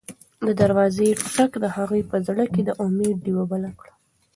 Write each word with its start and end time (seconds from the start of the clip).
د 0.45 0.47
دروازې 0.61 1.07
ټک 1.35 1.51
د 1.63 1.65
هغې 1.75 2.01
په 2.11 2.17
زړه 2.27 2.45
کې 2.53 2.61
د 2.65 2.69
امید 2.85 3.15
ډېوه 3.25 3.43
بله 3.51 3.69
کړه. 3.79 3.93